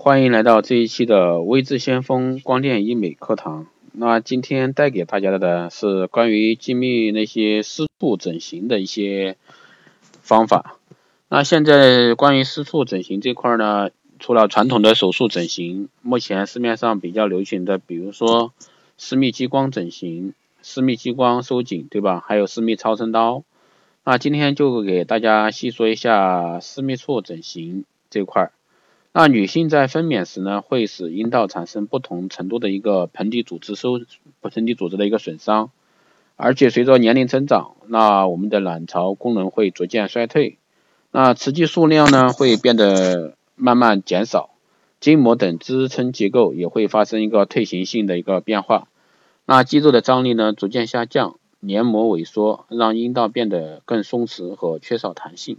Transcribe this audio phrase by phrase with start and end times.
[0.00, 3.66] 欢迎来到这一期的微智先锋光电医美课堂。
[3.90, 9.36] 那今天带给大家的呢是关于精密那些私处整形的一些
[10.22, 10.78] 方法。
[11.28, 13.90] 那现在关于私处整形这块呢，
[14.20, 18.52] 除了传统的手术整形，目前市面上比较流行的，比如说
[18.96, 22.22] 私密激光整形、私密激光收紧，对吧？
[22.24, 23.42] 还有私密超声刀。
[24.04, 28.52] 那今天就给大家细说一下私密处整形这块。
[29.12, 34.00] 那女性在分娩时呢，会使阴道产生不同程度的一个盆底组织收
[34.42, 35.70] 盆底组织的一个损伤，
[36.36, 40.58] 而且随着年龄增长，那我们的卵巢功能会逐渐衰退，
[41.10, 44.50] 那雌激素量呢会变得慢慢减少，
[45.00, 48.88] 筋膜等支撑结构也会发生一个退行性的一个变化，
[49.46, 51.36] 那肌肉的张力呢逐渐下降。
[51.60, 55.58] 黏膜萎缩，让阴道变得更松弛和缺少弹性。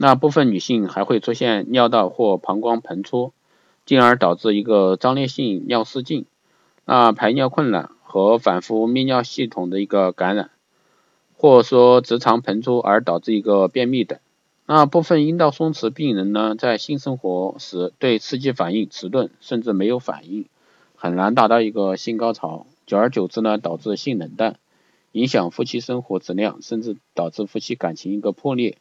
[0.00, 3.32] 那部分女性还会出现尿道或膀胱膨出，
[3.84, 6.24] 进而导致一个张裂性尿失禁，
[6.84, 10.50] 那排尿困难和反复泌尿系统的一个感染，
[11.36, 14.20] 或说直肠膨出而导致一个便秘等。
[14.66, 20.44] 那部分阴道松弛病人呢，在性生活时对刺激反应迟钝，甚至没有反应，
[20.94, 24.56] 很难达到一个性高潮，久而久之呢，导致性冷淡。
[25.12, 28.76] 影响夫妻生活质量，甚至导致夫妻感情一个破裂。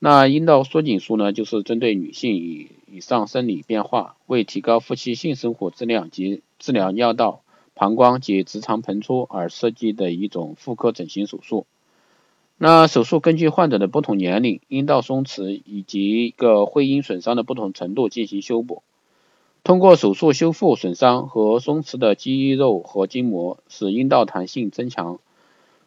[0.00, 7.42] 那阴道缩紧术呢，就是针对女性以以上生理变化，为提高夫妻性生活质量及治疗尿道、
[7.74, 11.66] 膀胱及直肠膨出而设计的一种妇科整形手术。
[12.56, 18.82] 那手术根据患者的不同年龄、阴道松弛以及一个会阴损伤的不同程度进行修补。
[19.64, 25.18] 通过手术修复损伤和松弛的肌肉和筋膜，使阴道弹性增强，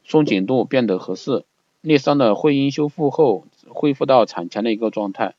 [0.04, 1.46] 松紧度变得合适。
[1.82, 5.36] 裂伤的会阴修复后，恢复到产前的一个状态。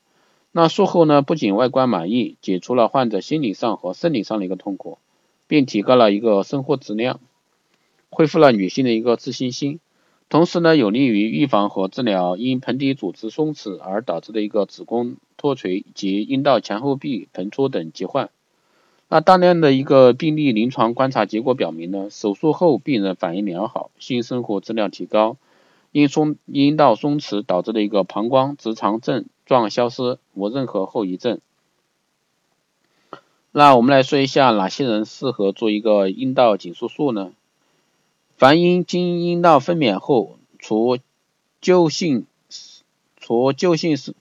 [0.51, 4.97] 那术后呢，不仅外观满意，解除了患者心理上和生理上的一个痛苦，
[5.47, 7.19] 并提高了一个生活质量，
[8.09, 9.79] 恢复了女性的一个自信心。
[10.29, 18.29] 同时呢，有利于预防和治疗因盆底组织松弛而导致的一个子宫脱垂及阴道前后壁膨出等疾患。
[19.09, 25.37] 那大量的一个病例临床观察结果表明呢，手术后病人反应良好，性生活质量提高，
[25.93, 31.39] 因松阴道松弛导致的一个膀胱直肠症状消失，无任何后遗症。
[33.51, 37.31] 那我们来说一下哪些人适合做一个阴道紧缩术呢？
[38.35, 40.97] 凡因经阴道分娩后，除
[41.61, 42.25] 旧性
[43.17, 44.15] 除旧性是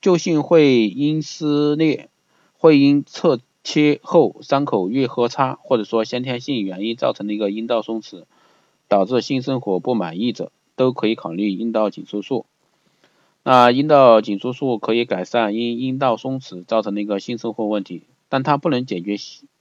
[0.00, 2.08] 旧性会阴撕裂，
[2.56, 8.22] 会阴侧切后伤口愈合差，或者说先天性原因造成的一个阴道松弛，
[8.86, 12.46] 导致性生活不满意者，都可以考虑阴道紧缩术。
[13.42, 19.16] 那阴道紧缩术可以改善因阴道松弛造成的一个性生活问题，但它不能解决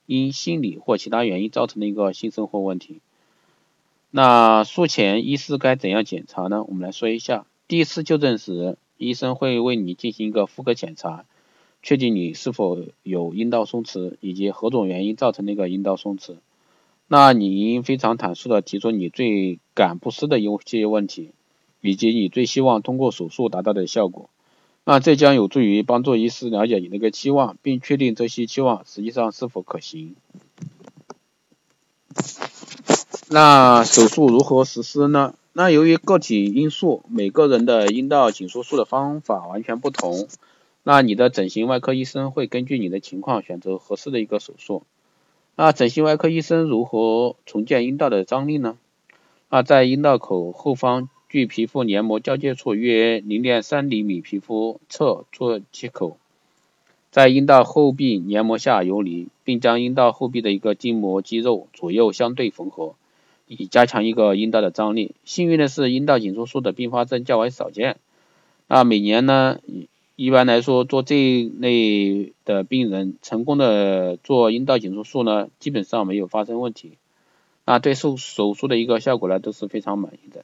[0.06, 3.02] 因心理或其他原因造成的一个性生活问题。
[4.12, 6.64] 那术前医师该怎样检查呢？
[6.64, 7.46] 我们来说一下。
[7.68, 11.26] 第一次就诊时，医生会为你进行一个妇科检查，
[11.82, 16.36] 确定你是否有阴道松弛以及何种原因造成的个阴道松弛。
[17.07, 21.31] 那你应非常坦率的提出你最感不适的一些问题，
[21.81, 24.29] 以及你最希望通过手术达到的效果。
[24.84, 30.16] 那这将有助于帮助医师了解你的一个期望，并确定这些期望实际上是否可行。
[33.29, 35.34] 那手术如何实施呢？
[35.53, 40.28] 那由于个体因素，每个人的阴道紧缩术的方法完全不同。
[40.84, 44.84] 那你的整形外科医生会根据你的情况选择合适的一个手术。
[45.59, 48.78] 那整形外科医生如何重建阴道的张力呢？
[49.50, 56.18] 那在阴道口后方距皮肤黏膜交界处约零点三厘米皮肤侧做切口，
[57.09, 62.94] 在阴道后壁黏膜下游离，并将阴道后壁的一个筋膜肌肉左右相对缝合。
[63.47, 65.16] 以加强一个阴道的张力。
[65.24, 67.95] 幸运的是，阴道紧缩术的并发症较为少见。
[68.68, 69.59] 那每年呢，
[70.20, 76.94] 一般来说做这类的病人，成功的做阴道紧缩术呢，基本上没有发生问题。
[77.66, 80.44] 那对手手术的一个效果呢，都是非常满意的。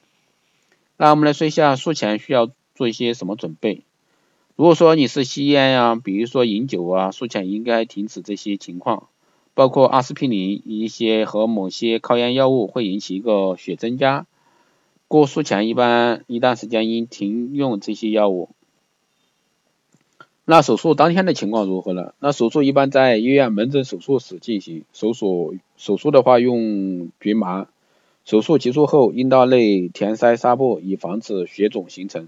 [0.95, 3.81] 那我们来说一下术前需要做一些什么准备。
[4.55, 9.07] 如果说你是吸烟呀，比如说饮酒啊，术前应该停止这些情况。
[9.55, 14.27] 包括阿司匹林一些和某些抗炎药物会引起一个血增加，
[15.07, 18.49] 过术前一般一段时间应停用这些药物。
[20.45, 22.13] 那手术当天的情况如何呢？
[22.19, 27.67] 那手术一般在医院门诊手术室进行，手术手术的话用局麻，
[28.25, 32.27] 手术结束后阴道内填塞纱布以防止血肿形成。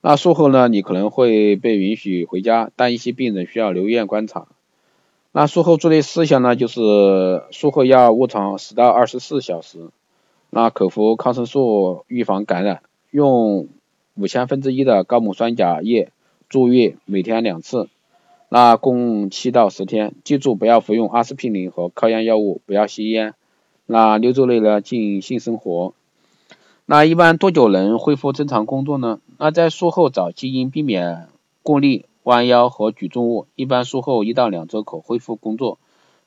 [0.00, 4.48] 那术后呢，你可能会被允许回家，但一些病人需要留院观察。
[5.30, 9.90] 那术后注意事项呢，就是术后要卧床十到二十四小时，
[10.48, 13.68] 那口服抗生素预防感染，用
[14.14, 16.10] 五千分之一的高锰酸钾液
[16.52, 17.88] 注月，每天两次，
[18.50, 23.32] 那共七到十天，记住不要服用阿司匹林和抗炎药物，不要吸烟，
[23.86, 25.94] 那六周内呢进性生活。
[26.84, 29.18] 那一般多久能恢复正常工作呢？
[29.38, 31.28] 那在术后早期应避免
[31.62, 32.04] 过力。
[32.24, 35.78] 弯腰和举重物，一般术后一到两周可恢复工作，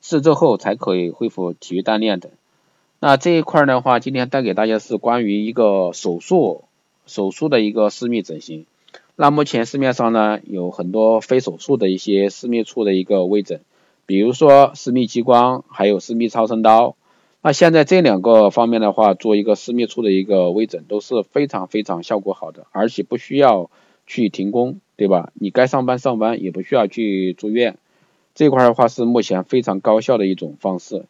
[0.02, 2.30] 四周后才可以恢复体育锻炼等。
[3.00, 6.64] 那这一块的话，今天带给大家是关于一个手术
[7.06, 8.66] 手术的一个私密整形。
[9.16, 13.58] 那目前市面上呢有很多非手术的一些私密处的一个微整，
[14.06, 16.94] 比如说私密激光，还有私密超声刀。
[17.42, 23.70] 那现在这两个方面的话，做一个私密处的一个微整都是非常非常效果好的，而且不需要
[24.06, 24.80] 去停工。
[24.98, 25.30] 对吧？
[25.34, 27.76] 你该上班上班，也不需要去住院，
[28.34, 31.04] 这块的话是目前非常高效的一种方式，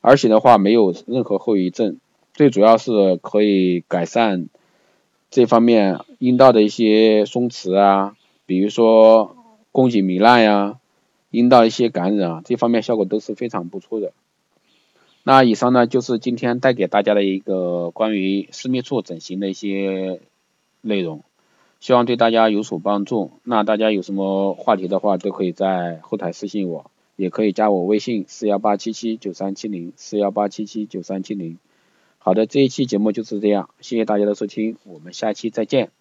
[0.00, 1.96] 而且的话没有任何后遗症，
[2.34, 4.46] 最主要是可以改善
[5.30, 9.36] 这方面阴道的一些松弛啊，比如说
[9.72, 10.78] 宫颈糜烂呀、
[11.30, 14.12] 阴道一些感染啊，这方面效果都是非常不错的。
[15.24, 20.20] 那以上呢就是今天带给大家的一个关于私密处整形的一些
[20.80, 21.22] 内容。
[21.78, 23.32] 希望对大家有所帮助。
[23.44, 31.58] 那大家有什么话题的话，都可以在后台私信我，也可以加我微信四幺八七七九三七零四幺八七七九三七零。
[32.26, 35.92] 好的，这一期节目就是这样，谢谢大家的收听，我们下期再见。